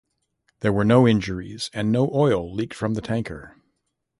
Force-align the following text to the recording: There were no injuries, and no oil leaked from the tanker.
There 0.61 0.73
were 0.73 0.83
no 0.83 1.07
injuries, 1.07 1.69
and 1.75 1.91
no 1.91 2.09
oil 2.11 2.51
leaked 2.51 2.73
from 2.73 2.95
the 2.95 3.01
tanker. 3.01 3.55